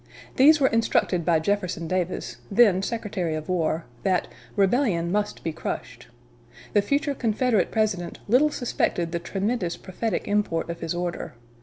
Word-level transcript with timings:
These 0.35 0.59
were 0.59 0.65
instructed 0.69 1.23
by 1.23 1.37
Jefferson 1.37 1.87
Davis, 1.87 2.37
then 2.49 2.81
Secretary 2.81 3.35
of 3.35 3.47
War, 3.47 3.85
that 4.01 4.27
"rebellion 4.55 5.11
must 5.11 5.43
be 5.43 5.51
crushed." 5.53 6.07
The 6.73 6.81
future 6.81 7.13
Confederate 7.13 7.69
President 7.69 8.17
little 8.27 8.49
suspected 8.49 9.11
the 9.11 9.19
tremendous 9.19 9.77
prophetic 9.77 10.27
import 10.27 10.71
of 10.71 10.79
his 10.79 10.95
order. 10.95 11.35